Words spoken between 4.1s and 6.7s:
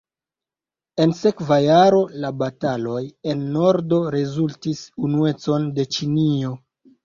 rezultis unuecon de Ĉinio.